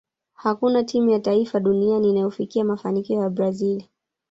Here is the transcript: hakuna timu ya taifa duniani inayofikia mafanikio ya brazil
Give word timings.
hakuna 0.33 0.83
timu 0.83 1.09
ya 1.09 1.19
taifa 1.19 1.59
duniani 1.59 2.09
inayofikia 2.09 2.63
mafanikio 2.65 3.21
ya 3.21 3.29
brazil 3.29 3.83